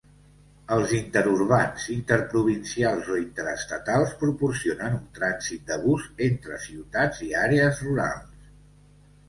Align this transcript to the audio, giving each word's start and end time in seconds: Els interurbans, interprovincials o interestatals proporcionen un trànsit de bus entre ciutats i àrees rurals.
Els 0.75 0.93
interurbans, 0.99 1.83
interprovincials 1.95 3.11
o 3.17 3.19
interestatals 3.25 4.17
proporcionen 4.23 4.97
un 5.03 5.05
trànsit 5.21 5.71
de 5.71 5.79
bus 5.87 6.11
entre 6.31 6.61
ciutats 6.67 7.25
i 7.31 7.33
àrees 7.47 7.87
rurals. 7.89 8.53